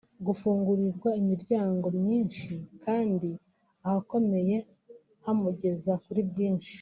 gufungurirwa 0.25 1.09
imiryango 1.21 1.85
myinshi 1.99 2.51
kandi 2.85 3.29
ahakomeye 3.85 4.57
hamugeza 5.25 5.91
kuri 6.05 6.21
byinshi 6.29 6.69